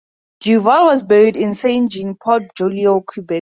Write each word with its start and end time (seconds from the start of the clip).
Duval 0.39 0.85
was 0.87 1.03
buried 1.03 1.37
in 1.37 1.53
Saint-Jean-Port-Joli, 1.53 2.87
Quebec. 3.05 3.29